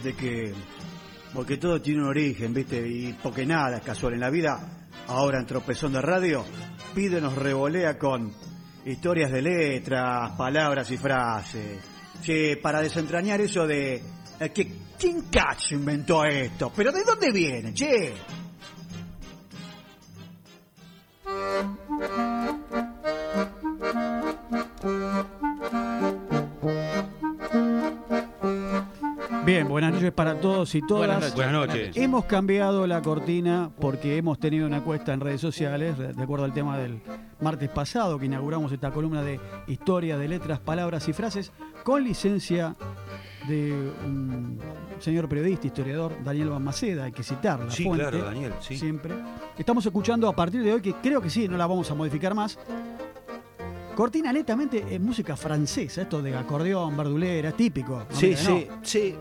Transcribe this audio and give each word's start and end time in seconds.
que 0.00 0.52
porque 1.32 1.56
todo 1.56 1.80
tiene 1.80 2.02
un 2.02 2.08
origen, 2.08 2.54
¿viste? 2.54 2.86
Y 2.86 3.12
porque 3.20 3.44
nada 3.44 3.78
es 3.78 3.82
casual 3.82 4.14
en 4.14 4.20
la 4.20 4.30
vida. 4.30 4.86
Ahora 5.08 5.40
en 5.40 5.46
Tropezón 5.46 5.92
de 5.92 6.00
Radio, 6.00 6.44
pide 6.94 7.20
nos 7.20 7.34
revolea 7.34 7.98
con 7.98 8.32
historias 8.86 9.32
de 9.32 9.42
letras, 9.42 10.32
palabras 10.32 10.90
y 10.90 10.96
frases. 10.96 11.80
Che, 12.22 12.56
para 12.56 12.80
desentrañar 12.80 13.40
eso 13.40 13.66
de 13.66 14.00
eh, 14.40 14.50
que 14.50 14.72
quién 14.98 15.22
cacho 15.22 15.74
inventó 15.74 16.24
esto, 16.24 16.72
pero 16.74 16.92
¿de 16.92 17.02
dónde 17.04 17.32
viene, 17.32 17.74
che? 17.74 18.14
Noches 30.04 30.14
para 30.14 30.38
todos 30.38 30.74
y 30.74 30.82
todas. 30.82 31.34
Buenas 31.34 31.52
noches. 31.52 31.96
Hemos 31.96 32.26
cambiado 32.26 32.86
la 32.86 33.00
cortina 33.00 33.70
porque 33.80 34.18
hemos 34.18 34.38
tenido 34.38 34.66
una 34.66 34.78
encuesta 34.78 35.14
en 35.14 35.20
redes 35.20 35.40
sociales, 35.40 35.96
de 35.96 36.22
acuerdo 36.22 36.44
al 36.44 36.52
tema 36.52 36.76
del 36.76 37.00
martes 37.40 37.70
pasado, 37.70 38.18
que 38.18 38.26
inauguramos 38.26 38.70
esta 38.72 38.90
columna 38.90 39.22
de 39.22 39.40
historia 39.66 40.18
de 40.18 40.28
letras, 40.28 40.60
palabras 40.60 41.08
y 41.08 41.12
frases, 41.14 41.52
con 41.84 42.04
licencia 42.04 42.76
de 43.48 43.72
un 44.04 44.58
señor 45.00 45.28
periodista, 45.28 45.66
historiador, 45.66 46.12
Daniel 46.22 46.50
Balmaceda, 46.50 47.04
hay 47.04 47.12
que 47.12 47.22
citarla. 47.22 47.70
Sí, 47.70 47.88
claro, 47.88 48.24
Daniel, 48.24 48.52
sí. 48.60 48.76
Siempre. 48.76 49.14
Estamos 49.56 49.86
escuchando 49.86 50.28
a 50.28 50.36
partir 50.36 50.62
de 50.62 50.72
hoy, 50.72 50.82
que 50.82 50.94
creo 50.94 51.20
que 51.20 51.30
sí, 51.30 51.48
no 51.48 51.56
la 51.56 51.66
vamos 51.66 51.90
a 51.90 51.94
modificar 51.94 52.34
más. 52.34 52.58
Cortina 53.94 54.32
netamente 54.32 54.84
en 54.90 55.02
música 55.04 55.36
francesa, 55.36 56.02
esto 56.02 56.20
de 56.20 56.36
acordeón, 56.36 56.96
verdulera, 56.96 57.52
típico. 57.52 58.04
Sí, 58.10 58.34
sí, 58.36 58.66
sí. 58.82 59.14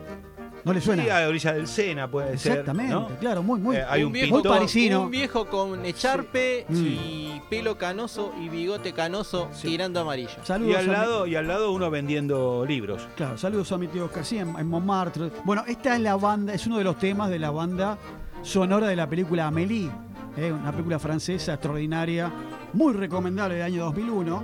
¿No 0.65 0.71
le 0.73 0.79
suena? 0.81 1.03
Sí, 1.03 1.09
a 1.09 1.19
la 1.21 1.27
orilla 1.27 1.53
del 1.53 1.67
Sena 1.67 2.09
puede 2.09 2.37
ser. 2.37 2.51
Exactamente, 2.53 2.93
¿no? 2.93 3.07
claro, 3.19 3.43
muy, 3.43 3.59
muy, 3.59 3.75
Eh, 3.75 3.83
hay 3.89 4.03
un 4.03 4.11
muy 4.11 4.21
pintor- 4.21 4.43
parisino. 4.49 5.01
Un 5.01 5.11
viejo 5.11 5.45
con 5.47 5.85
echarpe 5.85 6.65
Sí. 6.69 6.75
y 7.03 7.41
pelo 7.49 7.77
canoso 7.77 8.33
y 8.41 8.47
bigote 8.49 8.93
canoso 8.93 9.49
tirando 9.61 9.99
amarillo. 9.99 10.29
Saludos 10.43 10.71
Y 10.71 10.75
al, 10.75 10.83
a 10.83 10.87
mi- 10.87 10.93
lado, 10.93 11.27
y 11.27 11.35
al 11.35 11.47
lado 11.47 11.71
uno 11.73 11.89
vendiendo 11.91 12.65
libros. 12.65 13.07
Claro, 13.17 13.37
saludos 13.37 13.71
a 13.73 13.77
mi 13.77 13.87
tío 13.87 14.05
Oscar, 14.05 14.23
sí, 14.23 14.37
en, 14.37 14.55
en 14.57 14.67
Montmartre. 14.67 15.31
Bueno, 15.43 15.63
esta 15.67 15.95
es 15.95 16.01
la 16.01 16.15
banda, 16.15 16.53
es 16.53 16.65
uno 16.65 16.77
de 16.77 16.83
los 16.85 16.97
temas 16.97 17.29
de 17.29 17.39
la 17.39 17.51
banda 17.51 17.97
sonora 18.41 18.87
de 18.87 18.95
la 18.95 19.07
película 19.09 19.47
Amélie, 19.47 19.89
¿eh? 20.37 20.51
una 20.51 20.71
película 20.71 20.97
francesa 20.99 21.53
extraordinaria, 21.53 22.31
muy 22.73 22.93
recomendable 22.93 23.55
del 23.55 23.63
año 23.65 23.83
2001, 23.85 24.43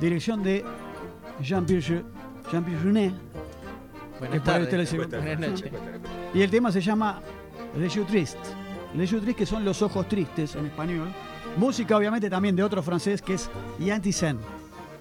dirección 0.00 0.42
de 0.42 0.64
Jean-Pierre 1.40 2.04
Jean-Pierre 2.52 2.82
Jeunet, 2.82 3.12
Buenas 4.18 4.44
tardes. 4.44 4.94
Buenas 4.94 5.38
noches. 5.38 5.70
y 6.34 6.42
el 6.42 6.50
tema 6.50 6.72
se 6.72 6.80
llama 6.80 7.20
Les 7.76 7.94
Yeux 7.94 8.06
Tristes. 8.06 8.54
Les 8.94 9.10
Yeux 9.10 9.20
Tristes, 9.22 9.36
que 9.36 9.46
son 9.46 9.64
los 9.64 9.82
ojos 9.82 10.08
tristes 10.08 10.54
en 10.56 10.66
español. 10.66 11.08
Música, 11.56 11.96
obviamente, 11.96 12.28
también 12.30 12.56
de 12.56 12.62
otro 12.62 12.82
francés 12.82 13.22
que 13.22 13.34
es 13.34 13.50
Yanti 13.78 14.12
Sen. 14.12 14.38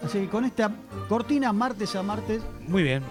Así 0.04 0.20
que 0.20 0.30
con 0.30 0.46
esta 0.46 0.72
cortina, 1.10 1.52
martes 1.54 1.96
a 1.96 2.04
martes, 2.04 2.42
Muy 2.68 2.84
bien. 2.84 3.04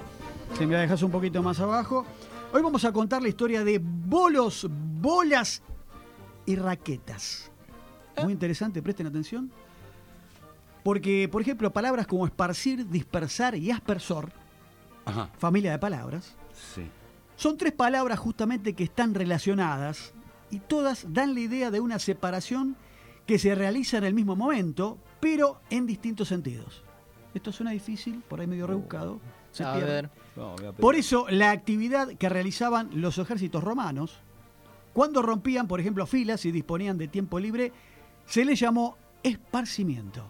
si 0.59 0.67
me 0.67 0.75
la 0.75 0.81
dejas 0.81 1.03
un 1.03 1.11
poquito 1.11 1.43
más 1.43 1.59
abajo. 1.61 2.05
Hoy 2.53 2.63
vamos 2.63 2.85
a 2.85 2.93
contar 2.93 3.21
la 3.23 3.29
historia 3.29 3.65
de 3.65 3.81
bolos, 3.83 4.69
bolas 4.71 5.63
y 6.47 6.57
raquetas. 6.57 7.51
Muy 8.23 8.33
interesante, 8.33 8.81
presten 8.81 9.07
atención. 9.07 9.51
Porque, 10.85 11.29
por 11.33 11.41
ejemplo, 11.43 11.73
palabras 11.73 12.07
como 12.07 12.27
esparcir, 12.27 12.87
dispersar 12.89 13.57
y 13.57 13.71
aspersor, 13.71 14.31
Ajá. 15.05 15.31
familia 15.39 15.73
de 15.73 15.79
palabras, 15.79 16.35
Sí. 16.75 16.89
son 17.37 17.57
tres 17.57 17.73
palabras 17.73 18.19
justamente 18.19 18.75
que 18.75 18.85
están 18.85 19.15
relacionadas 19.15 20.13
y 20.51 20.61
todas 20.61 21.13
dan 21.13 21.35
la 21.35 21.41
idea 21.41 21.71
de 21.71 21.81
una 21.81 21.99
separación 21.99 22.77
que 23.27 23.39
se 23.39 23.55
realiza 23.55 23.99
en 23.99 24.05
el 24.05 24.15
mismo 24.15 24.37
momento, 24.37 24.99
pero 25.21 25.61
en 25.71 25.87
distintos 25.87 26.29
sentidos. 26.29 26.83
Esto 27.35 27.51
suena 27.53 27.73
difícil, 27.73 28.23
por 28.29 28.41
ahí 28.41 28.47
medio 28.47 28.67
rebuscado. 28.67 29.19
Se 29.51 29.65
A 29.65 29.75
pierde. 29.75 29.91
ver. 29.93 30.11
No, 30.37 30.51
voy 30.57 30.67
a 30.67 30.71
pedir- 30.71 30.81
Por 30.81 30.95
eso, 30.97 31.27
la 31.31 31.51
actividad 31.51 32.09
que 32.17 32.29
realizaban 32.29 32.91
los 33.01 33.19
ejércitos 33.19 33.63
romanos, 33.65 34.19
cuando 34.93 35.23
rompían, 35.23 35.67
por 35.67 35.81
ejemplo, 35.81 36.07
filas 36.07 36.45
y 36.45 36.53
disponían 36.53 36.99
de 36.99 37.09
tiempo 37.09 37.39
libre, 37.41 37.73
se 38.27 38.45
le 38.45 38.55
llamó 38.55 38.97
esparcimiento. 39.23 40.25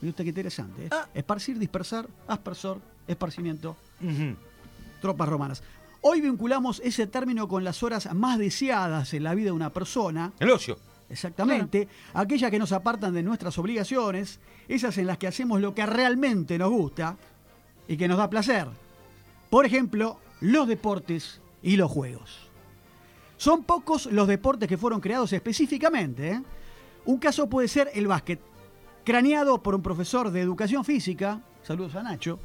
Mira 0.00 0.10
usted 0.10 0.24
qué 0.24 0.30
interesante. 0.30 0.86
¿eh? 0.86 0.90
Esparcir, 1.14 1.58
dispersar, 1.58 2.08
aspersor, 2.28 2.80
esparcimiento, 3.06 3.76
tropas 5.00 5.28
romanas. 5.28 5.62
Hoy 6.00 6.20
vinculamos 6.20 6.80
ese 6.84 7.06
término 7.06 7.48
con 7.48 7.64
las 7.64 7.82
horas 7.82 8.12
más 8.14 8.38
deseadas 8.38 9.12
en 9.14 9.24
la 9.24 9.34
vida 9.34 9.46
de 9.46 9.52
una 9.52 9.70
persona, 9.70 10.32
El 10.38 10.50
ocio. 10.50 10.78
exactamente, 11.08 11.88
aquellas 12.14 12.50
que 12.50 12.58
nos 12.58 12.72
apartan 12.72 13.14
de 13.14 13.22
nuestras 13.22 13.58
obligaciones, 13.58 14.38
esas 14.68 14.98
en 14.98 15.06
las 15.06 15.18
que 15.18 15.26
hacemos 15.26 15.60
lo 15.60 15.74
que 15.74 15.84
realmente 15.86 16.58
nos 16.58 16.70
gusta 16.70 17.16
y 17.88 17.96
que 17.96 18.08
nos 18.08 18.18
da 18.18 18.30
placer. 18.30 18.68
Por 19.50 19.66
ejemplo, 19.66 20.18
los 20.40 20.68
deportes 20.68 21.40
y 21.62 21.76
los 21.76 21.90
juegos. 21.90 22.48
Son 23.36 23.64
pocos 23.64 24.06
los 24.06 24.28
deportes 24.28 24.68
que 24.68 24.78
fueron 24.78 25.00
creados 25.00 25.32
específicamente. 25.32 26.30
¿eh? 26.30 26.42
Un 27.04 27.18
caso 27.18 27.48
puede 27.48 27.68
ser 27.68 27.90
el 27.94 28.06
básquet, 28.06 28.40
craneado 29.04 29.62
por 29.62 29.74
un 29.74 29.82
profesor 29.82 30.30
de 30.30 30.40
educación 30.40 30.84
física, 30.84 31.40
saludos 31.62 31.94
a 31.96 32.02
Nacho, 32.02 32.38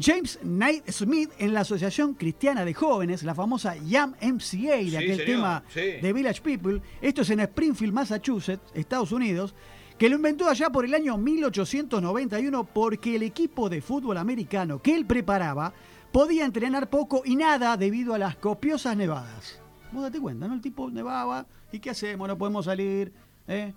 James 0.00 0.38
Knight 0.42 0.88
Smith 0.90 1.30
en 1.38 1.52
la 1.52 1.60
Asociación 1.60 2.14
Cristiana 2.14 2.64
de 2.64 2.72
Jóvenes, 2.72 3.24
la 3.24 3.34
famosa 3.34 3.76
Yam 3.76 4.14
MCA 4.22 4.76
de 4.76 4.90
Sí, 4.90 4.96
aquel 4.96 5.16
señor, 5.16 5.26
tema 5.26 5.64
sí. 5.68 5.80
de 5.80 6.12
Village 6.12 6.40
People, 6.40 6.80
esto 7.00 7.22
es 7.22 7.30
en 7.30 7.40
Springfield, 7.40 7.92
Massachusetts, 7.92 8.62
Estados 8.74 9.10
Unidos, 9.10 9.54
que 9.98 10.08
lo 10.08 10.14
inventó 10.14 10.48
allá 10.48 10.70
por 10.70 10.84
el 10.84 10.94
año 10.94 11.18
1891 11.18 12.64
porque 12.64 13.16
el 13.16 13.24
equipo 13.24 13.68
de 13.68 13.80
fútbol 13.80 14.18
americano 14.18 14.80
que 14.80 14.94
él 14.94 15.04
preparaba 15.04 15.72
podía 16.12 16.44
entrenar 16.44 16.88
poco 16.88 17.22
y 17.24 17.34
nada 17.34 17.76
debido 17.76 18.14
a 18.14 18.18
las 18.18 18.36
copiosas 18.36 18.96
nevadas. 18.96 19.60
Vos 19.90 20.02
date 20.02 20.20
cuenta, 20.20 20.46
¿no? 20.46 20.54
El 20.54 20.60
tipo 20.60 20.88
nevaba 20.90 21.46
y 21.72 21.80
¿qué 21.80 21.90
hacemos? 21.90 22.28
No 22.28 22.38
podemos 22.38 22.66
salir. 22.66 23.12
¿eh? 23.48 23.72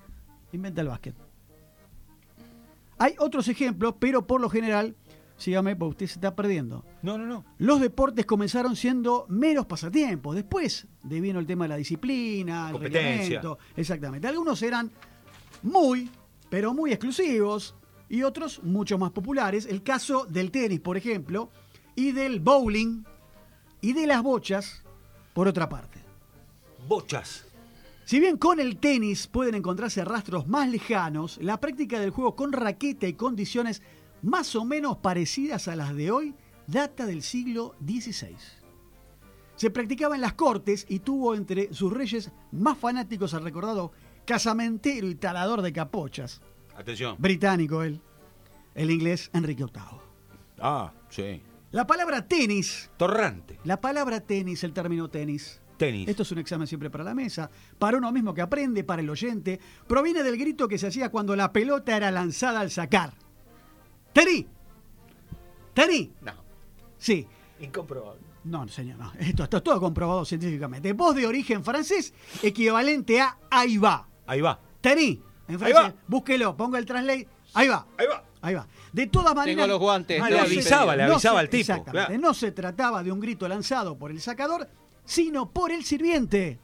Inventa 0.53 0.81
el 0.81 0.87
básquet. 0.89 1.15
Hay 2.99 3.15
otros 3.17 3.47
ejemplos, 3.47 3.95
pero 3.97 4.27
por 4.27 4.39
lo 4.39 4.47
general, 4.49 4.95
sígame, 5.41 5.75
porque 5.75 5.91
usted 5.91 6.07
se 6.07 6.13
está 6.13 6.35
perdiendo. 6.35 6.85
No, 7.01 7.17
no, 7.17 7.25
no. 7.25 7.43
Los 7.57 7.81
deportes 7.81 8.25
comenzaron 8.25 8.75
siendo 8.75 9.25
meros 9.27 9.65
pasatiempos. 9.65 10.35
Después 10.35 10.87
de 11.03 11.19
vino 11.19 11.39
el 11.39 11.47
tema 11.47 11.65
de 11.65 11.69
la 11.69 11.75
disciplina, 11.77 12.69
el 12.69 12.79
reglamento. 12.79 13.57
Exactamente. 13.75 14.27
Algunos 14.27 14.61
eran 14.61 14.91
muy, 15.63 16.09
pero 16.49 16.73
muy 16.73 16.91
exclusivos 16.91 17.75
y 18.07 18.23
otros 18.23 18.61
mucho 18.63 18.97
más 18.97 19.11
populares. 19.11 19.65
El 19.65 19.83
caso 19.83 20.25
del 20.25 20.51
tenis, 20.51 20.79
por 20.79 20.97
ejemplo, 20.97 21.49
y 21.95 22.11
del 22.11 22.39
bowling 22.39 23.03
y 23.81 23.93
de 23.93 24.05
las 24.05 24.21
bochas, 24.21 24.83
por 25.33 25.47
otra 25.47 25.67
parte. 25.67 25.99
Bochas. 26.87 27.45
Si 28.05 28.19
bien 28.19 28.37
con 28.37 28.59
el 28.59 28.77
tenis 28.77 29.27
pueden 29.27 29.55
encontrarse 29.55 30.03
rastros 30.03 30.47
más 30.47 30.69
lejanos, 30.69 31.39
la 31.41 31.59
práctica 31.59 31.99
del 31.99 32.09
juego 32.09 32.35
con 32.35 32.51
raqueta 32.51 33.07
y 33.07 33.13
condiciones 33.13 33.81
más 34.21 34.55
o 34.55 34.65
menos 34.65 34.97
parecidas 34.97 35.67
a 35.67 35.75
las 35.75 35.95
de 35.95 36.11
hoy 36.11 36.35
data 36.67 37.05
del 37.05 37.21
siglo 37.23 37.75
XVI. 37.85 38.35
Se 39.55 39.69
practicaba 39.69 40.15
en 40.15 40.21
las 40.21 40.33
cortes 40.33 40.85
y 40.89 40.99
tuvo 40.99 41.35
entre 41.35 41.73
sus 41.73 41.91
reyes 41.93 42.31
más 42.51 42.77
fanáticos 42.77 43.33
al 43.33 43.43
recordado 43.43 43.91
casamentero 44.25 45.07
y 45.09 45.15
talador 45.15 45.61
de 45.61 45.73
capochas, 45.73 46.41
Atención. 46.75 47.15
británico 47.19 47.83
él, 47.83 48.01
el 48.75 48.91
inglés 48.91 49.29
Enrique 49.33 49.63
VIII. 49.65 49.99
Ah, 50.59 50.93
sí. 51.09 51.41
La 51.71 51.87
palabra 51.87 52.27
tenis, 52.27 52.89
Torrante. 52.97 53.59
la 53.63 53.79
palabra 53.81 54.19
tenis, 54.21 54.63
el 54.63 54.73
término 54.73 55.09
tenis, 55.09 55.59
Tenis. 55.77 56.07
Esto 56.07 56.21
es 56.21 56.31
un 56.31 56.37
examen 56.37 56.67
siempre 56.67 56.91
para 56.91 57.03
la 57.03 57.15
mesa, 57.15 57.49
para 57.79 57.97
uno 57.97 58.11
mismo 58.11 58.35
que 58.35 58.41
aprende, 58.41 58.83
para 58.83 59.01
el 59.01 59.09
oyente. 59.09 59.59
Proviene 59.87 60.21
del 60.21 60.37
grito 60.37 60.67
que 60.67 60.77
se 60.77 60.85
hacía 60.85 61.09
cuando 61.09 61.35
la 61.35 61.51
pelota 61.51 61.97
era 61.97 62.11
lanzada 62.11 62.59
al 62.59 62.69
sacar. 62.69 63.15
¡Tení! 64.13 64.47
¡Tení! 65.73 66.13
No. 66.21 66.33
Sí. 66.97 67.27
Incomprobable. 67.59 68.21
No, 68.43 68.67
señor, 68.67 68.97
no. 68.97 69.11
Esto, 69.19 69.43
esto 69.43 69.57
es 69.57 69.63
todo 69.63 69.79
comprobado 69.79 70.25
científicamente. 70.25 70.93
Voz 70.93 71.15
de 71.15 71.27
origen 71.27 71.63
francés, 71.63 72.13
equivalente 72.41 73.21
a 73.21 73.37
ahí 73.49 73.77
va. 73.77 74.07
Ahí 74.25 74.41
va. 74.41 74.59
Tení. 74.81 75.21
En 75.47 75.55
Ahí 75.55 75.71
francés, 75.71 75.93
va. 75.93 75.93
búsquelo, 76.07 76.57
ponga 76.57 76.79
el 76.79 76.85
translate. 76.85 77.27
Ahí 77.53 77.67
va. 77.67 77.85
Ahí 77.97 78.07
va. 78.07 78.23
Ahí 78.41 78.55
va. 78.55 78.67
De 78.91 79.07
todas 79.07 79.35
maneras. 79.35 79.67
los 79.67 79.79
guantes, 79.79 80.19
no 80.19 80.27
le 80.27 80.39
avisaba, 80.39 80.95
le 80.95 81.05
no 81.05 81.13
avisaba 81.13 81.35
se- 81.35 81.39
al 81.41 81.49
tipo, 81.49 81.61
Exactamente. 81.61 82.07
claro. 82.07 82.21
No 82.21 82.33
se 82.33 82.51
trataba 82.51 83.03
de 83.03 83.11
un 83.11 83.19
grito 83.19 83.47
lanzado 83.47 83.95
por 83.97 84.09
el 84.09 84.19
sacador, 84.19 84.67
sino 85.05 85.51
por 85.51 85.71
el 85.71 85.83
sirviente, 85.85 86.59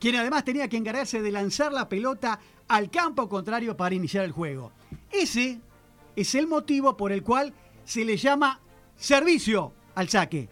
quien 0.00 0.16
además 0.16 0.44
tenía 0.44 0.68
que 0.68 0.76
encargarse 0.76 1.22
de 1.22 1.30
lanzar 1.30 1.72
la 1.72 1.88
pelota 1.88 2.40
al 2.66 2.90
campo 2.90 3.28
contrario 3.28 3.76
para 3.76 3.94
iniciar 3.94 4.24
el 4.24 4.32
juego. 4.32 4.72
Ese 5.12 5.60
es 6.16 6.34
el 6.34 6.46
motivo 6.46 6.96
por 6.96 7.12
el 7.12 7.22
cual 7.22 7.52
se 7.84 8.04
le 8.04 8.16
llama 8.16 8.60
servicio 8.96 9.72
al 9.94 10.08
saque. 10.08 10.48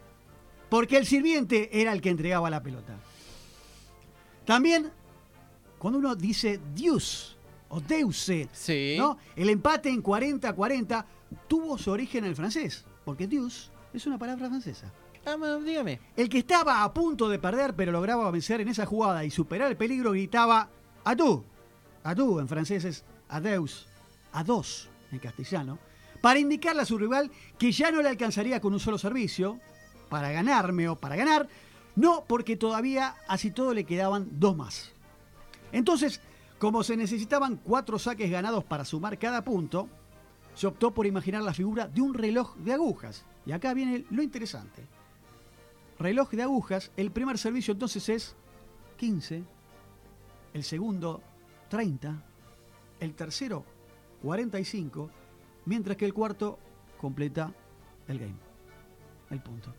porque 0.69 0.97
el 0.97 1.05
sirviente 1.05 1.69
era 1.81 1.91
el 1.93 2.01
que 2.01 2.09
entregaba 2.09 2.49
la 2.49 2.61
pelota. 2.63 2.97
También, 4.45 4.91
cuando 5.77 5.99
uno 5.99 6.15
dice 6.15 6.59
Dios 6.73 7.37
o 7.69 7.79
Deuse, 7.79 8.49
Sí. 8.51 8.95
¿no? 8.97 9.17
el 9.35 9.49
empate 9.49 9.89
en 9.89 10.03
40-40 10.03 11.05
tuvo 11.47 11.77
su 11.77 11.91
origen 11.91 12.23
en 12.25 12.31
el 12.31 12.35
francés, 12.35 12.85
porque 13.03 13.27
Dios 13.27 13.71
es 13.93 14.05
una 14.05 14.17
palabra 14.17 14.47
francesa. 14.49 14.91
Ah, 15.25 15.35
dígame. 15.63 15.99
El 16.15 16.29
que 16.29 16.39
estaba 16.39 16.83
a 16.83 16.93
punto 16.93 17.27
de 17.29 17.39
perder 17.39 17.75
pero 17.75 17.91
lograba 17.91 18.29
vencer 18.29 18.61
en 18.61 18.67
esa 18.67 18.85
jugada 18.85 19.23
y 19.25 19.31
superar 19.31 19.71
el 19.71 19.77
peligro 19.77 20.11
gritaba 20.11 20.69
a 21.03 21.15
tú, 21.15 21.43
a 22.03 22.13
tú 22.13 22.39
en 22.39 22.47
francés 22.47 22.85
es 22.85 23.03
adeus, 23.29 23.87
a 24.31 24.43
dos 24.43 24.89
castellano, 25.19 25.79
para 26.21 26.39
indicarle 26.39 26.81
a 26.81 26.85
su 26.85 26.97
rival 26.97 27.31
que 27.57 27.71
ya 27.71 27.91
no 27.91 28.01
le 28.01 28.09
alcanzaría 28.09 28.59
con 28.59 28.73
un 28.73 28.79
solo 28.79 28.97
servicio 28.97 29.59
para 30.09 30.31
ganarme 30.31 30.87
o 30.89 30.95
para 30.95 31.15
ganar, 31.15 31.47
no 31.95 32.23
porque 32.27 32.55
todavía 32.57 33.15
así 33.27 33.51
todo 33.51 33.73
le 33.73 33.83
quedaban 33.83 34.27
dos 34.31 34.55
más. 34.55 34.91
Entonces, 35.71 36.21
como 36.59 36.83
se 36.83 36.97
necesitaban 36.97 37.57
cuatro 37.57 37.99
saques 37.99 38.31
ganados 38.31 38.63
para 38.63 38.85
sumar 38.85 39.17
cada 39.17 39.43
punto, 39.43 39.89
se 40.53 40.67
optó 40.67 40.91
por 40.91 41.05
imaginar 41.05 41.41
la 41.41 41.53
figura 41.53 41.87
de 41.87 42.01
un 42.01 42.13
reloj 42.13 42.55
de 42.57 42.73
agujas. 42.73 43.25
Y 43.45 43.51
acá 43.51 43.73
viene 43.73 44.05
lo 44.09 44.23
interesante 44.23 44.95
reloj 45.99 46.31
de 46.31 46.43
agujas, 46.43 46.91
el 46.97 47.11
primer 47.11 47.37
servicio 47.37 47.73
entonces 47.73 48.09
es 48.09 48.35
15, 48.97 49.43
el 50.53 50.63
segundo 50.63 51.21
30, 51.69 52.21
el 52.99 53.13
tercero 53.13 53.65
45, 54.21 55.09
mientras 55.65 55.97
que 55.97 56.05
el 56.05 56.13
cuarto 56.13 56.59
completa 56.97 57.51
el 58.07 58.19
game, 58.19 58.35
el 59.29 59.39
punto. 59.41 59.73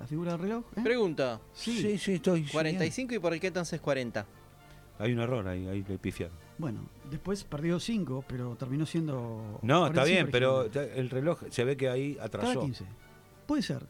La 0.00 0.06
figura 0.06 0.32
del 0.32 0.40
reloj. 0.40 0.64
¿eh? 0.76 0.80
Pregunta. 0.82 1.40
Sí. 1.52 1.80
sí, 1.80 1.98
sí, 1.98 2.12
estoy. 2.14 2.44
45 2.44 3.14
y 3.14 3.18
por 3.18 3.38
qué 3.38 3.48
entonces 3.48 3.80
40. 3.80 4.26
Hay 5.00 5.12
un 5.12 5.20
error 5.20 5.46
ahí, 5.46 5.66
ahí 5.66 5.84
le 5.88 5.98
pifiaron. 5.98 6.36
Bueno, 6.58 6.80
después 7.10 7.44
perdió 7.44 7.78
5, 7.78 8.24
pero 8.26 8.56
terminó 8.56 8.84
siendo. 8.86 9.60
No, 9.62 9.86
está 9.86 10.02
45 10.02 10.06
bien, 10.06 10.30
pero 10.30 10.64
el 10.94 11.10
reloj 11.10 11.42
se 11.50 11.64
ve 11.64 11.76
que 11.76 11.88
ahí 11.88 12.14
Cada 12.14 12.26
atrasó. 12.26 12.60
15. 12.60 12.84
Puede 13.46 13.62
ser. 13.62 13.86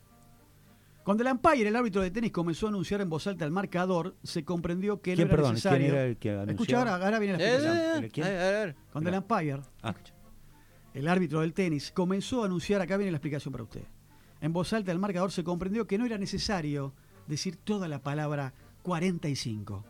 Cuando 1.09 1.23
el 1.25 1.33
umpire, 1.33 1.67
el 1.71 1.75
árbitro 1.75 2.03
de 2.03 2.11
tenis, 2.11 2.31
comenzó 2.31 2.67
a 2.67 2.69
anunciar 2.69 3.01
en 3.01 3.09
voz 3.09 3.27
alta 3.27 3.47
el 3.47 3.51
marcador, 3.51 4.15
se 4.23 4.45
comprendió 4.45 5.01
que 5.01 5.13
no 5.13 5.17
¿Quién, 5.17 5.29
era 5.29 5.37
perdón? 5.37 5.53
necesario. 5.55 5.79
¿Quién 5.87 5.95
era 5.95 6.05
el 6.05 6.17
que 6.19 6.31
anunció? 6.33 6.53
Escucha, 6.53 6.79
ahora, 6.81 6.95
ahora 6.97 7.19
viene 7.19 7.39
la 7.39 7.45
Eh, 7.45 7.55
explicación. 8.01 8.27
eh, 8.27 8.65
eh. 8.69 8.75
Cuando 8.93 9.09
el 9.09 9.17
umpire, 9.17 9.61
Ah. 9.83 9.95
el 10.93 11.09
árbitro 11.09 11.41
del 11.41 11.55
tenis, 11.55 11.93
comenzó 11.93 12.43
a 12.43 12.45
anunciar, 12.45 12.83
acá 12.83 12.99
viene 12.99 13.11
la 13.11 13.17
explicación 13.17 13.53
para 13.53 13.65
usted. 13.65 13.85
En 14.43 14.53
voz 14.53 14.71
alta 14.75 14.93
el 14.93 14.99
marcador 14.99 15.33
se 15.33 15.43
comprendió 15.43 15.87
que 15.87 15.97
no 15.97 16.05
era 16.05 16.19
necesario 16.19 16.93
decir 17.27 17.57
toda 17.57 17.89
la 17.89 18.03
palabra 18.03 18.53
45. 18.83 19.83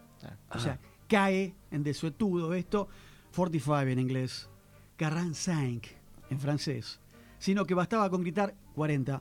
O 0.51 0.59
sea, 0.61 0.79
cae 1.09 1.53
en 1.73 1.83
desuetudo 1.83 2.55
esto, 2.55 2.87
45 3.35 3.91
en 3.91 3.99
inglés, 3.99 4.49
45 4.97 5.89
en 6.31 6.39
francés, 6.39 7.01
sino 7.41 7.65
que 7.65 7.75
bastaba 7.75 8.09
con 8.09 8.21
gritar 8.21 8.55
40, 8.77 9.21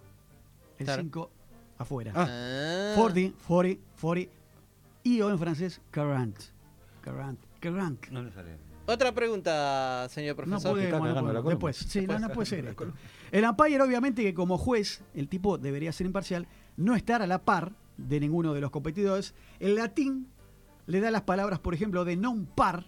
el 0.77 0.85
Claro. 0.85 1.01
5 1.01 1.31
afuera. 1.77 2.11
Ah. 2.15 2.93
40, 2.95 3.37
40, 3.47 3.81
40, 4.01 4.31
y 5.03 5.21
o 5.21 5.29
en 5.29 5.39
francés 5.39 5.81
40, 5.93 6.39
40, 7.03 7.41
40. 7.61 8.11
No 8.11 8.23
le 8.23 8.31
sale. 8.31 8.57
Otra 8.89 9.11
pregunta, 9.13 10.07
señor 10.09 10.35
No 10.37 10.43
profesor. 10.45 10.71
puede, 10.71 10.85
está 10.85 10.99
bueno, 10.99 11.15
la 11.15 11.21
columna. 11.21 11.49
después. 11.49 11.75
Sí, 11.77 12.07
no, 12.07 12.19
no 12.19 12.29
puede 12.29 12.45
ser 12.45 12.65
esto. 12.67 12.93
El 13.31 13.43
umpire, 13.43 13.81
obviamente, 13.81 14.23
que 14.23 14.33
como 14.33 14.57
juez, 14.57 15.03
el 15.13 15.27
tipo 15.27 15.57
debería 15.57 15.91
ser 15.91 16.07
imparcial, 16.07 16.47
no 16.77 16.95
estar 16.95 17.21
a 17.21 17.27
la 17.27 17.39
par 17.43 17.73
de 17.97 18.19
ninguno 18.21 18.53
de 18.53 18.61
los 18.61 18.71
competidores. 18.71 19.33
El 19.59 19.75
latín 19.75 20.27
le 20.85 21.01
da 21.01 21.11
las 21.11 21.23
palabras, 21.23 21.59
por 21.59 21.73
ejemplo, 21.73 22.05
de 22.05 22.15
non 22.15 22.45
par, 22.45 22.85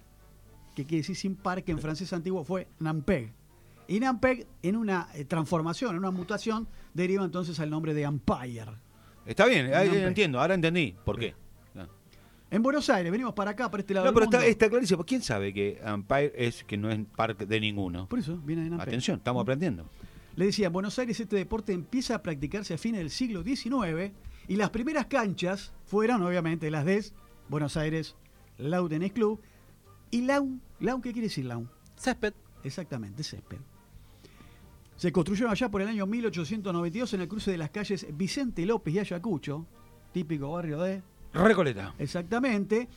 que 0.73 0.85
quiere 0.85 1.01
decir 1.01 1.17
sin 1.17 1.35
par, 1.35 1.63
que 1.65 1.73
en 1.73 1.79
francés 1.79 2.13
antiguo 2.13 2.45
fue 2.45 2.69
nampeg. 2.79 3.33
Y 3.89 3.99
nampeg, 3.99 4.45
en 4.61 4.75
una 4.75 5.09
eh, 5.15 5.25
transformación, 5.25 5.91
en 5.91 5.97
una 5.97 6.11
mutación, 6.11 6.67
deriva 6.93 7.25
entonces 7.25 7.59
al 7.59 7.71
nombre 7.71 7.95
de 7.95 8.07
umpire. 8.07 8.71
Está 9.25 9.47
bien, 9.47 9.73
ahí 9.73 9.89
entiendo, 9.89 10.39
ahora 10.39 10.53
entendí. 10.53 10.95
¿Por 11.03 11.17
qué? 11.19 11.35
En 12.51 12.63
Buenos 12.63 12.89
Aires, 12.89 13.11
venimos 13.11 13.33
para 13.33 13.51
acá, 13.51 13.69
para 13.69 13.81
este 13.81 13.93
lado 13.93 14.05
No, 14.05 14.11
del 14.11 14.13
pero 14.15 14.25
está, 14.25 14.37
mundo. 14.37 14.49
está 14.51 14.69
clarísimo. 14.69 15.03
¿Quién 15.03 15.21
sabe 15.21 15.53
que 15.53 15.79
Empire 15.83 16.33
es 16.35 16.63
que 16.63 16.77
no 16.77 16.89
es 16.89 16.99
parte 17.15 17.45
de 17.45 17.59
ninguno? 17.59 18.07
Por 18.07 18.19
eso 18.19 18.37
viene 18.37 18.63
de 18.63 18.69
nampeg. 18.71 18.87
Atención, 18.87 19.17
estamos 19.17 19.41
aprendiendo. 19.41 19.85
Le 20.35 20.45
decía, 20.45 20.67
en 20.67 20.73
Buenos 20.73 20.97
Aires 20.97 21.19
este 21.19 21.35
deporte 21.35 21.73
empieza 21.73 22.15
a 22.15 22.23
practicarse 22.23 22.73
a 22.73 22.77
fines 22.77 22.99
del 22.99 23.09
siglo 23.11 23.43
XIX 23.43 24.13
y 24.47 24.55
las 24.55 24.69
primeras 24.71 25.05
canchas 25.07 25.73
fueron 25.85 26.23
obviamente 26.23 26.71
las 26.71 26.85
de 26.85 27.03
Buenos 27.49 27.75
Aires 27.77 28.15
Lawn 28.57 28.89
Tennis 28.89 29.13
Club 29.13 29.41
y 30.09 30.21
Lawn, 30.21 30.61
Lawn 30.79 31.01
¿qué 31.01 31.11
quiere 31.11 31.27
decir 31.27 31.45
Lawn? 31.45 31.69
Césped. 31.97 32.33
Exactamente, 32.63 33.23
césped. 33.23 33.59
Se 34.99 35.13
construyeron 35.13 35.49
allá 35.51 35.69
por 35.71 35.81
el 35.81 35.87
año 35.87 36.05
1892 36.05 37.13
en 37.13 37.21
el 37.21 37.27
cruce 37.29 37.51
de 37.51 37.57
las 37.57 37.69
calles 37.69 38.05
Vicente 38.17 38.65
López 38.65 38.93
y 38.95 38.99
Ayacucho, 38.99 39.65
típico 40.11 40.51
barrio 40.51 40.81
de 40.81 41.01
Recoleta. 41.31 41.95
Exactamente. 41.97 42.89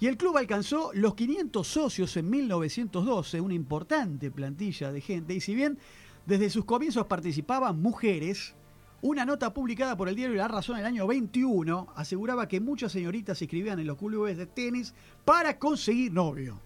Y 0.00 0.08
el 0.08 0.16
club 0.16 0.36
alcanzó 0.38 0.90
los 0.94 1.14
500 1.14 1.64
socios 1.64 2.16
en 2.16 2.28
1912, 2.30 3.40
una 3.40 3.54
importante 3.54 4.32
plantilla 4.32 4.90
de 4.90 5.00
gente. 5.00 5.34
Y 5.34 5.40
si 5.40 5.54
bien 5.54 5.78
desde 6.26 6.50
sus 6.50 6.64
comienzos 6.64 7.06
participaban 7.06 7.80
mujeres, 7.80 8.56
una 9.00 9.24
nota 9.24 9.54
publicada 9.54 9.96
por 9.96 10.08
el 10.08 10.16
diario 10.16 10.34
La 10.36 10.48
Razón 10.48 10.74
en 10.76 10.80
el 10.80 10.86
año 10.86 11.06
21 11.06 11.92
aseguraba 11.94 12.48
que 12.48 12.58
muchas 12.60 12.90
señoritas 12.90 13.38
se 13.38 13.44
inscribían 13.44 13.78
en 13.78 13.86
los 13.86 13.96
clubes 13.98 14.36
de 14.36 14.46
tenis 14.46 14.94
para 15.24 15.60
conseguir 15.60 16.12
novio. 16.12 16.60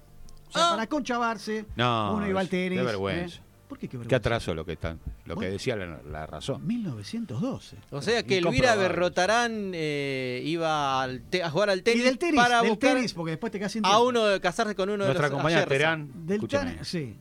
O 0.48 0.52
sea, 0.52 0.68
Ah. 0.68 0.70
para 0.70 0.86
conchavarse, 0.88 1.66
No, 1.76 2.14
uno 2.16 2.26
iba 2.26 2.40
al 2.40 2.48
tenis. 2.48 2.78
qué 2.78 2.84
vergüenza. 2.84 3.36
¿eh? 3.36 3.49
¿Por 3.70 3.78
qué 3.78 3.88
qué 3.88 3.98
Qué 4.00 4.14
atraso 4.16 4.52
lo 4.54 4.64
que 4.66 4.72
están, 4.72 4.98
lo 5.24 5.36
que 5.36 5.48
decía 5.48 5.76
la, 5.76 6.02
la 6.02 6.26
razón. 6.26 6.66
1912. 6.66 7.76
O 7.90 8.02
sea 8.02 8.22
que 8.24 8.36
Elvira. 8.38 8.74
Berrotarán 8.76 9.70
eh, 9.74 10.42
iba 10.44 11.00
al 11.02 11.22
te- 11.22 11.42
a 11.42 11.50
jugar 11.50 11.70
al 11.70 11.82
tenis, 11.82 12.02
y 12.02 12.04
del 12.04 12.18
tenis, 12.18 12.34
para 12.36 12.60
del 12.62 12.70
buscar 12.70 12.94
tenis, 12.96 13.14
porque 13.14 13.30
después 13.30 13.50
te 13.52 13.58
quedas 13.58 13.72
sin 13.72 13.86
a 13.86 14.00
uno 14.00 14.24
de 14.26 14.40
casarse 14.40 14.74
con 14.74 14.90
uno 14.90 15.04
Nuestra 15.04 15.14
de 15.26 15.30
los 15.30 15.36
compañera 15.38 15.60
Ayerza. 15.62 15.74
Terán, 15.78 16.26
Del 16.26 16.46
tenis, 16.46 16.74
sí. 16.82 17.16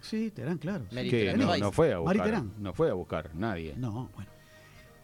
Sí, 0.00 0.30
Terán, 0.32 0.58
claro. 0.58 0.84
sí. 0.90 0.96
Que 1.08 1.32
Terán, 1.34 1.60
no, 1.60 1.72
fue 1.72 1.92
a 1.92 1.98
buscar, 1.98 2.22
Terán. 2.24 2.52
no 2.58 2.74
fue 2.74 2.90
a 2.90 2.92
buscar 2.94 3.30
nadie. 3.34 3.74
No, 3.76 4.10
bueno. 4.14 4.30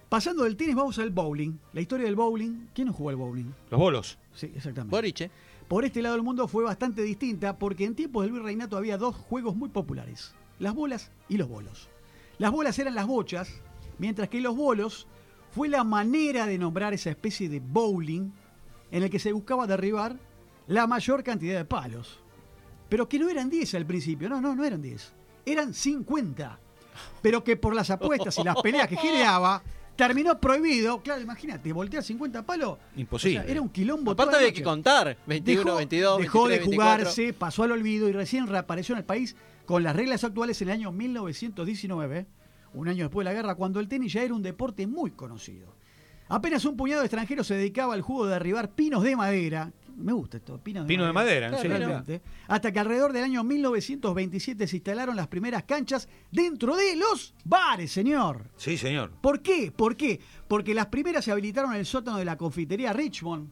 Pasando 0.08 0.44
del 0.44 0.56
tenis, 0.56 0.74
vamos 0.74 0.98
al 0.98 1.10
bowling. 1.10 1.58
La 1.72 1.80
historia 1.80 2.04
del 2.06 2.16
bowling. 2.16 2.66
¿Quién 2.74 2.88
no 2.88 2.92
jugó 2.92 3.08
al 3.10 3.16
bowling? 3.16 3.46
Los 3.70 3.80
bolos. 3.80 4.18
Sí, 4.34 4.52
exactamente. 4.54 4.94
Boriche. 4.94 5.30
Por 5.68 5.86
este 5.86 6.02
lado 6.02 6.16
del 6.16 6.22
mundo 6.24 6.46
fue 6.48 6.62
bastante 6.64 7.00
distinta 7.02 7.56
porque 7.56 7.84
en 7.86 7.94
tiempos 7.94 8.24
del 8.24 8.32
virreinato 8.32 8.76
había 8.76 8.98
dos 8.98 9.16
juegos 9.16 9.56
muy 9.56 9.70
populares: 9.70 10.34
las 10.62 10.74
bolas 10.74 11.10
y 11.28 11.36
los 11.36 11.48
bolos. 11.48 11.88
Las 12.38 12.52
bolas 12.52 12.78
eran 12.78 12.94
las 12.94 13.08
bochas, 13.08 13.50
mientras 13.98 14.28
que 14.28 14.40
los 14.40 14.56
bolos 14.56 15.08
fue 15.50 15.68
la 15.68 15.82
manera 15.82 16.46
de 16.46 16.56
nombrar 16.56 16.94
esa 16.94 17.10
especie 17.10 17.48
de 17.48 17.58
bowling 17.60 18.30
en 18.92 19.02
el 19.02 19.10
que 19.10 19.18
se 19.18 19.32
buscaba 19.32 19.66
derribar 19.66 20.16
la 20.68 20.86
mayor 20.86 21.24
cantidad 21.24 21.58
de 21.58 21.64
palos. 21.64 22.20
Pero 22.88 23.08
que 23.08 23.18
no 23.18 23.28
eran 23.28 23.50
10 23.50 23.74
al 23.74 23.86
principio, 23.86 24.28
no, 24.28 24.40
no, 24.40 24.54
no 24.54 24.64
eran 24.64 24.80
10. 24.80 25.12
Eran 25.46 25.74
50. 25.74 26.58
Pero 27.20 27.42
que 27.42 27.56
por 27.56 27.74
las 27.74 27.90
apuestas 27.90 28.38
y 28.38 28.44
las 28.44 28.62
peleas 28.62 28.86
que 28.86 28.96
generaba, 29.08 29.64
terminó 30.06 30.38
prohibido. 30.40 31.02
Claro, 31.02 31.20
imagínate, 31.20 31.72
voltear 31.72 32.02
50 32.02 32.42
palos. 32.44 32.78
Imposible. 32.96 33.38
O 33.38 33.42
sea, 33.42 33.50
era 33.50 33.60
un 33.60 33.68
quilombo. 33.68 34.12
Aparte 34.12 34.36
había 34.36 34.52
que 34.52 34.62
contar. 34.62 35.16
21, 35.26 35.62
Dejó- 35.64 35.76
22, 35.76 36.20
dejó 36.20 36.38
23, 36.44 36.48
de 36.48 36.70
24. 36.70 37.04
jugarse, 37.04 37.32
pasó 37.32 37.62
al 37.64 37.72
olvido 37.72 38.08
y 38.08 38.12
recién 38.12 38.46
reapareció 38.46 38.94
en 38.94 38.98
el 39.00 39.04
país 39.04 39.36
con 39.66 39.82
las 39.82 39.94
reglas 39.96 40.24
actuales 40.24 40.60
en 40.62 40.68
el 40.68 40.72
año 40.74 40.92
1919, 40.92 42.26
un 42.74 42.88
año 42.88 43.04
después 43.04 43.24
de 43.24 43.32
la 43.32 43.36
guerra, 43.36 43.54
cuando 43.54 43.80
el 43.80 43.88
tenis 43.88 44.12
ya 44.12 44.22
era 44.22 44.34
un 44.34 44.42
deporte 44.42 44.86
muy 44.86 45.10
conocido. 45.12 45.74
Apenas 46.28 46.64
un 46.64 46.76
puñado 46.76 47.00
de 47.02 47.06
extranjeros 47.06 47.46
se 47.46 47.54
dedicaba 47.54 47.94
al 47.94 48.00
juego 48.00 48.26
de 48.26 48.32
derribar 48.34 48.70
pinos 48.70 49.02
de 49.02 49.16
madera. 49.16 49.70
Me 50.02 50.12
gusta 50.12 50.38
esto, 50.38 50.58
pinos 50.58 50.84
de 50.84 50.88
Pino 50.88 51.04
de 51.06 51.12
madera. 51.12 51.50
madera, 51.50 51.62
sí, 51.62 51.68
Claro, 51.68 51.86
Realmente. 51.86 52.22
Hasta 52.48 52.72
que 52.72 52.78
alrededor 52.78 53.12
del 53.12 53.24
año 53.24 53.44
1927 53.44 54.66
se 54.66 54.76
instalaron 54.76 55.16
las 55.16 55.28
primeras 55.28 55.64
canchas 55.64 56.08
dentro 56.30 56.76
de 56.76 56.96
los 56.96 57.34
bares, 57.44 57.92
señor. 57.92 58.50
Sí, 58.56 58.76
señor. 58.76 59.12
¿Por 59.20 59.40
qué? 59.42 59.72
¿Por 59.72 59.96
qué? 59.96 60.20
Porque 60.48 60.74
las 60.74 60.86
primeras 60.86 61.24
se 61.24 61.32
habilitaron 61.32 61.72
en 61.72 61.80
el 61.80 61.86
sótano 61.86 62.18
de 62.18 62.24
la 62.24 62.36
confitería 62.36 62.92
Richmond, 62.92 63.50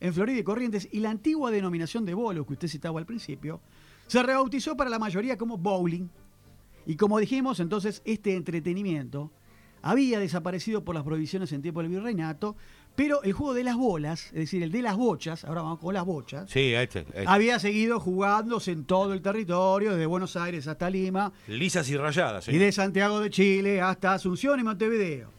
en 0.00 0.12
Florida 0.12 0.38
y 0.38 0.42
Corrientes, 0.44 0.88
y 0.92 1.00
la 1.00 1.10
antigua 1.10 1.50
denominación 1.50 2.04
de 2.04 2.14
bolo, 2.14 2.44
que 2.46 2.52
usted 2.52 2.68
citaba 2.68 3.00
al 3.00 3.06
principio, 3.06 3.60
se 4.06 4.22
rebautizó 4.22 4.76
para 4.76 4.90
la 4.90 4.98
mayoría 4.98 5.38
como 5.38 5.56
bowling. 5.56 6.08
Y 6.86 6.96
como 6.96 7.18
dijimos, 7.18 7.60
entonces, 7.60 8.02
este 8.04 8.36
entretenimiento 8.36 9.32
había 9.80 10.18
desaparecido 10.18 10.84
por 10.84 10.94
las 10.94 11.04
prohibiciones 11.04 11.52
en 11.52 11.62
tiempo 11.62 11.80
del 11.82 11.90
virreinato, 11.90 12.56
pero 12.96 13.22
el 13.24 13.32
juego 13.32 13.54
de 13.54 13.64
las 13.64 13.76
bolas, 13.76 14.26
es 14.26 14.32
decir, 14.32 14.62
el 14.62 14.70
de 14.70 14.80
las 14.82 14.96
bochas, 14.96 15.44
ahora 15.44 15.62
vamos 15.62 15.80
con 15.80 15.92
las 15.94 16.04
bochas, 16.04 16.48
Sí, 16.50 16.72
este, 16.74 17.00
este. 17.00 17.24
había 17.26 17.58
seguido 17.58 17.98
jugándose 17.98 18.70
en 18.72 18.84
todo 18.84 19.12
el 19.14 19.20
territorio, 19.22 19.92
desde 19.92 20.06
Buenos 20.06 20.36
Aires 20.36 20.66
hasta 20.68 20.88
Lima, 20.90 21.32
Lisas 21.48 21.88
y 21.90 21.96
rayadas. 21.96 22.44
y 22.44 22.52
señor. 22.52 22.62
de 22.62 22.72
Santiago 22.72 23.20
de 23.20 23.30
Chile 23.30 23.80
hasta 23.80 24.14
Asunción 24.14 24.60
y 24.60 24.62
Montevideo. 24.62 25.30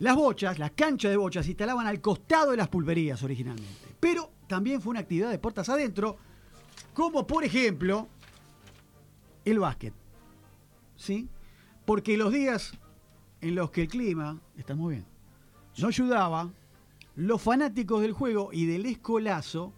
Las 0.00 0.14
bochas, 0.14 0.58
las 0.58 0.70
canchas 0.72 1.10
de 1.10 1.16
bochas 1.16 1.44
se 1.46 1.52
instalaban 1.52 1.86
al 1.86 2.00
costado 2.00 2.50
de 2.52 2.56
las 2.58 2.68
pulperías 2.68 3.22
originalmente. 3.22 3.88
Pero 3.98 4.30
también 4.46 4.80
fue 4.80 4.90
una 4.90 5.00
actividad 5.00 5.30
de 5.30 5.38
puertas 5.38 5.68
adentro, 5.70 6.16
como 6.94 7.26
por 7.26 7.44
ejemplo 7.44 8.06
el 9.44 9.58
básquet. 9.58 9.94
¿Sí? 10.96 11.28
Porque 11.84 12.16
los 12.16 12.32
días 12.32 12.72
en 13.40 13.54
los 13.54 13.70
que 13.70 13.82
el 13.82 13.88
clima, 13.88 14.38
está 14.56 14.74
muy 14.74 14.94
bien, 14.96 15.06
no 15.78 15.88
ayudaba, 15.88 16.50
los 17.18 17.42
fanáticos 17.42 18.00
del 18.00 18.12
juego 18.12 18.50
y 18.52 18.64
del 18.66 18.86
escolazo, 18.86 19.72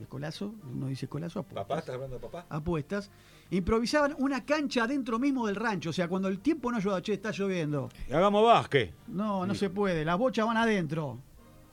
escolazo, 0.00 0.54
uno 0.72 0.86
dice 0.86 1.06
escolazo, 1.06 1.40
apuestas, 1.40 1.64
¿Papá? 1.64 1.78
¿Estás 1.80 1.94
hablando 1.96 2.16
de 2.16 2.22
papá? 2.22 2.46
apuestas, 2.48 3.10
improvisaban 3.50 4.14
una 4.18 4.44
cancha 4.44 4.86
dentro 4.86 5.18
mismo 5.18 5.48
del 5.48 5.56
rancho. 5.56 5.90
O 5.90 5.92
sea, 5.92 6.06
cuando 6.06 6.28
el 6.28 6.38
tiempo 6.38 6.70
no 6.70 6.76
ayudaba, 6.76 7.02
che, 7.02 7.14
está 7.14 7.32
lloviendo. 7.32 7.88
Hagamos 8.08 8.44
básquet. 8.44 8.94
No, 9.08 9.44
no 9.44 9.54
se 9.56 9.68
puede. 9.68 10.04
Las 10.04 10.16
bochas 10.16 10.46
van 10.46 10.58
adentro. 10.58 11.18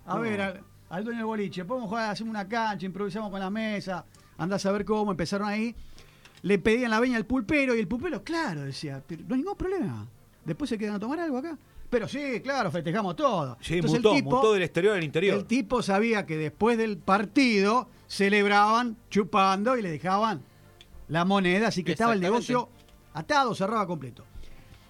A 0.07 0.15
No. 0.15 0.21
ver, 0.21 0.41
al, 0.41 0.63
al 0.89 1.03
dueño 1.03 1.19
del 1.19 1.25
boliche, 1.27 1.63
podemos 1.63 1.89
jugar, 1.89 2.09
hacemos 2.09 2.31
una 2.31 2.47
cancha, 2.47 2.85
improvisamos 2.87 3.29
con 3.29 3.39
la 3.39 3.51
mesa, 3.51 4.05
andás 4.39 4.65
a 4.65 4.71
ver 4.71 4.83
cómo, 4.83 5.11
empezaron 5.11 5.47
ahí. 5.47 5.75
Le 6.41 6.57
pedían 6.57 6.89
la 6.89 6.99
veña 6.99 7.17
al 7.17 7.25
pulpero 7.27 7.75
y 7.75 7.79
el 7.79 7.87
pulpero, 7.87 8.23
claro, 8.23 8.61
decía, 8.61 9.03
"Pero 9.07 9.23
no 9.27 9.35
hay 9.35 9.41
ningún 9.41 9.55
problema. 9.57 10.07
Después 10.43 10.69
se 10.69 10.77
quedan 10.79 10.95
a 10.95 10.99
tomar 10.99 11.19
algo 11.19 11.37
acá. 11.37 11.55
Pero 11.93 12.07
sí, 12.07 12.41
claro, 12.41 12.71
festejamos 12.71 13.15
todo. 13.15 13.55
Sí, 13.61 13.75
Entonces 13.75 13.99
mutó, 13.99 14.09
el 14.15 14.23
tipo, 14.23 14.35
mutó 14.35 14.53
del 14.53 14.63
exterior 14.63 14.95
al 14.97 15.03
interior. 15.03 15.37
el 15.37 15.45
tipo 15.45 15.83
sabía 15.83 16.25
que 16.25 16.37
después 16.37 16.75
del 16.75 16.97
partido 16.97 17.87
celebraban 18.07 18.97
chupando 19.11 19.77
y 19.77 19.83
le 19.83 19.91
dejaban 19.91 20.41
la 21.07 21.23
moneda, 21.23 21.67
así 21.67 21.83
que 21.83 21.91
estaba 21.91 22.13
el 22.13 22.19
negocio 22.19 22.67
atado, 23.13 23.53
cerraba 23.53 23.85
completo. 23.85 24.25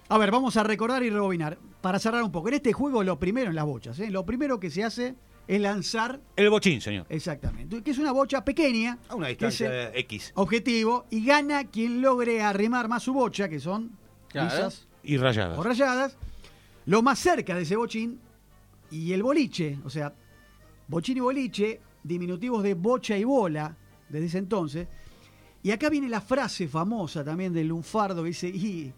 A 0.08 0.16
ver, 0.16 0.30
vamos 0.30 0.56
a 0.56 0.62
recordar 0.62 1.02
y 1.02 1.10
rebobinar. 1.10 1.58
Para 1.82 1.98
cerrar 1.98 2.22
un 2.22 2.32
poco, 2.32 2.48
en 2.48 2.54
este 2.54 2.72
juego 2.72 3.04
lo 3.04 3.18
primero 3.18 3.50
en 3.50 3.56
las 3.56 3.66
bochas, 3.66 3.98
¿eh? 4.00 4.10
lo 4.10 4.24
primero 4.24 4.58
que 4.58 4.70
se 4.70 4.82
hace 4.82 5.14
es 5.46 5.60
lanzar 5.60 6.20
El 6.36 6.48
bochín, 6.48 6.80
señor. 6.80 7.04
exactamente, 7.10 7.82
que 7.82 7.90
es 7.90 7.98
una 7.98 8.12
bocha 8.12 8.42
pequeña, 8.46 8.96
A 9.10 9.14
una 9.14 9.26
que 9.26 9.32
es 9.32 9.38
distancia 9.58 9.90
X. 9.94 10.32
objetivo, 10.36 11.04
y 11.10 11.22
gana 11.26 11.64
quien 11.64 12.00
logre 12.00 12.40
arrimar 12.42 12.88
más 12.88 13.02
su 13.02 13.12
bocha, 13.12 13.50
que 13.50 13.60
son 13.60 13.90
Claro. 14.28 14.48
lisas 14.56 14.86
Y 15.02 15.18
rayadas. 15.18 15.58
o 15.58 15.62
rayadas, 15.62 16.16
lo 16.86 17.02
más 17.02 17.18
cerca 17.18 17.54
de 17.54 17.62
ese 17.62 17.76
bochín 17.76 18.18
y 18.90 19.12
el 19.12 19.22
boliche, 19.22 19.78
o 19.84 19.90
sea, 19.90 20.12
bochín 20.88 21.16
y 21.16 21.20
boliche, 21.20 21.80
diminutivos 22.02 22.62
de 22.62 22.74
bocha 22.74 23.16
y 23.16 23.24
bola, 23.24 23.76
desde 24.08 24.26
ese 24.26 24.38
entonces. 24.38 24.88
Y 25.62 25.70
acá 25.70 25.88
viene 25.88 26.08
la 26.08 26.20
frase 26.20 26.68
famosa 26.68 27.24
también 27.24 27.52
del 27.52 27.68
lunfardo 27.68 28.22
que 28.22 28.28
dice, 28.28 28.48
y 28.48 28.92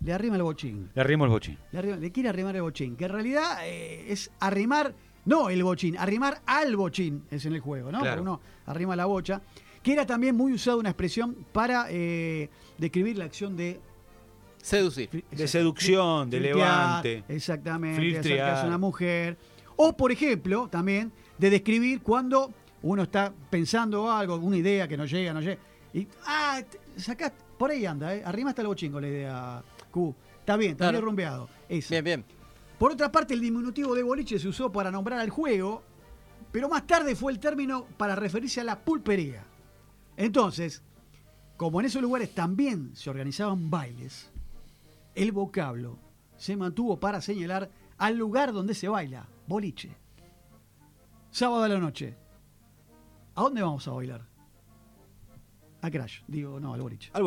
le 0.00 0.12
arrima 0.12 0.36
el 0.36 0.42
bochín, 0.42 0.90
Le 0.94 1.00
arrimó 1.02 1.24
el 1.26 1.30
bochín. 1.30 1.58
le, 1.72 1.78
arrima- 1.78 1.96
le 1.96 2.10
quiere 2.12 2.28
arrimar 2.30 2.56
el 2.56 2.62
bochín, 2.62 2.96
que 2.96 3.04
en 3.04 3.10
realidad 3.12 3.58
eh, 3.66 4.06
es 4.10 4.30
arrimar, 4.40 4.94
no 5.26 5.50
el 5.50 5.62
bochín, 5.62 5.98
arrimar 5.98 6.40
al 6.46 6.76
bochín 6.76 7.24
es 7.30 7.44
en 7.44 7.52
el 7.54 7.60
juego, 7.60 7.92
¿no? 7.92 8.00
Claro. 8.00 8.22
Uno 8.22 8.40
arrima 8.66 8.96
la 8.96 9.04
bocha, 9.04 9.42
que 9.82 9.92
era 9.92 10.06
también 10.06 10.34
muy 10.34 10.52
usada 10.54 10.78
una 10.78 10.88
expresión 10.88 11.36
para 11.52 11.86
eh, 11.90 12.48
describir 12.78 13.18
la 13.18 13.26
acción 13.26 13.54
de 13.56 13.78
Seducir. 14.62 15.24
De 15.30 15.48
seducción, 15.48 16.28
de 16.30 16.38
Flirtear, 16.38 16.58
levante. 16.68 17.24
Exactamente, 17.28 18.00
Flirtear. 18.00 18.20
acercarse 18.24 18.64
a 18.64 18.68
una 18.68 18.78
mujer. 18.78 19.36
O, 19.76 19.96
por 19.96 20.10
ejemplo, 20.12 20.68
también 20.68 21.12
de 21.38 21.50
describir 21.50 22.02
cuando 22.02 22.52
uno 22.82 23.02
está 23.04 23.32
pensando 23.50 24.10
algo, 24.10 24.36
una 24.36 24.56
idea 24.56 24.86
que 24.88 24.96
no 24.96 25.04
llega, 25.06 25.32
no 25.32 25.40
llega. 25.40 25.58
Y, 25.94 26.06
ah, 26.26 26.60
te- 26.68 27.00
sacá, 27.00 27.32
por 27.58 27.70
ahí 27.70 27.86
anda, 27.86 28.14
¿eh? 28.14 28.22
Arrimaste 28.24 28.60
el 28.62 28.66
bochín 28.68 28.92
con 28.92 29.02
la 29.02 29.08
idea, 29.08 29.62
Q. 29.90 30.14
Está 30.40 30.56
bien, 30.56 30.72
está 30.72 30.84
Claro. 30.84 30.98
bien 30.98 31.04
rumbeado. 31.04 31.48
Esa. 31.68 31.90
Bien, 31.94 32.04
bien. 32.04 32.24
Por 32.78 32.92
otra 32.92 33.10
parte, 33.10 33.34
el 33.34 33.40
diminutivo 33.40 33.94
de 33.94 34.02
boliche 34.02 34.38
se 34.38 34.48
usó 34.48 34.70
para 34.70 34.90
nombrar 34.90 35.18
al 35.20 35.30
juego, 35.30 35.82
pero 36.52 36.68
más 36.68 36.86
tarde 36.86 37.14
fue 37.16 37.32
el 37.32 37.38
término 37.38 37.86
para 37.96 38.14
referirse 38.14 38.60
a 38.60 38.64
la 38.64 38.78
pulpería. 38.78 39.44
Entonces, 40.16 40.82
como 41.56 41.80
en 41.80 41.86
esos 41.86 42.02
lugares 42.02 42.34
también 42.34 42.90
se 42.94 43.10
organizaban 43.10 43.70
bailes, 43.70 44.30
el 45.18 45.32
vocablo 45.32 45.98
se 46.36 46.56
mantuvo 46.56 47.00
para 47.00 47.20
señalar 47.20 47.70
al 47.96 48.16
lugar 48.16 48.52
donde 48.52 48.72
se 48.72 48.86
baila, 48.86 49.28
boliche. 49.48 49.96
Sábado 51.32 51.64
a 51.64 51.68
la 51.68 51.78
noche. 51.78 52.16
¿A 53.34 53.42
dónde 53.42 53.60
vamos 53.60 53.88
a 53.88 53.90
bailar? 53.90 54.28
A 55.82 55.90
Crash, 55.90 56.22
digo, 56.28 56.60
no, 56.60 56.72
al 56.72 56.82
boliche. 56.82 57.10
Al 57.14 57.24